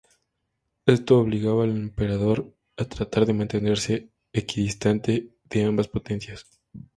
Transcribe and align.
Esto 0.87 1.19
obligaba 1.19 1.63
al 1.63 1.69
emperador 1.77 2.55
a 2.75 2.85
tratar 2.85 3.27
de 3.27 3.33
mantenerse 3.35 4.09
equidistante 4.33 5.35
de 5.43 5.63
ambas 5.63 5.89
potencias. 5.89 6.47